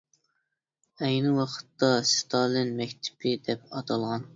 [1.03, 4.27] ئەينى ۋاقىتتا ستالىن مەكتىپى دەپ ئاتالغان.